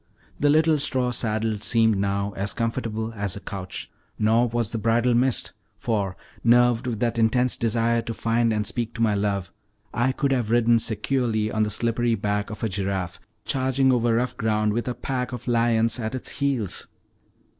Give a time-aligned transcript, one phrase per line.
[0.39, 5.13] The little straw saddle seemed now as comfortable as a couch, nor was the bridle
[5.13, 9.51] missed; for, nerved with that intense desire to find and speak to my love,
[9.93, 14.35] I could have ridden securely on the slippery back of a giraffe, charging over rough
[14.37, 16.87] ground with a pack of lions at its heels.